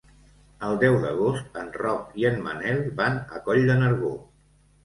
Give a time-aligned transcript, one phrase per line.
[0.67, 4.15] El deu d'agost en Roc i en Manel van a Coll de Nargó.